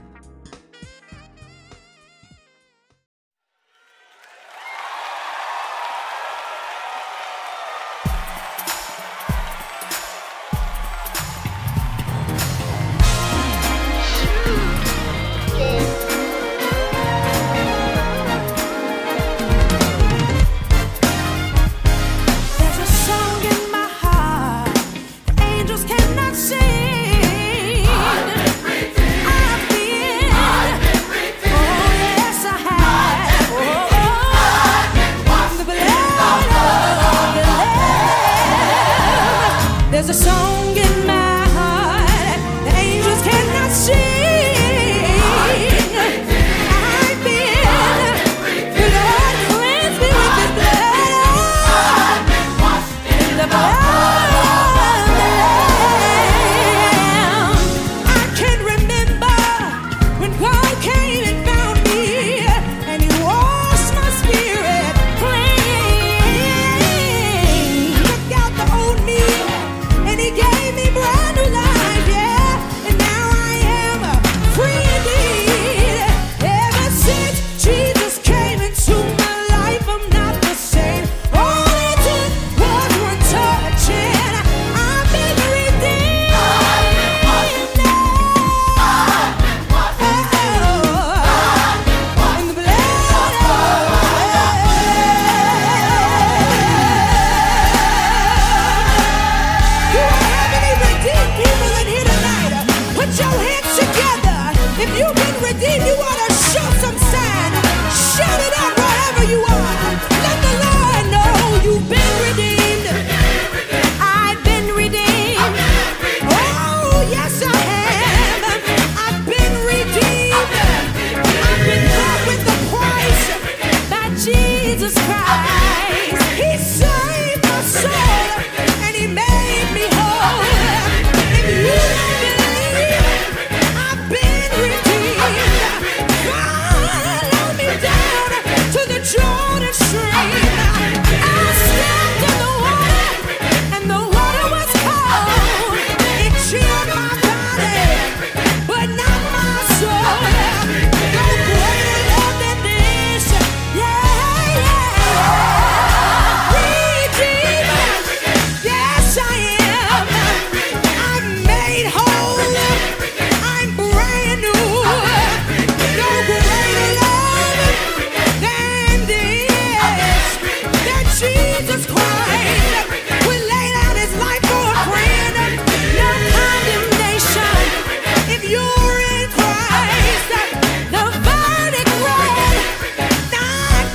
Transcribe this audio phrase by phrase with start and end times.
[124.83, 125.62] Jesus Christ.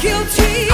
[0.02, 0.67] guilty.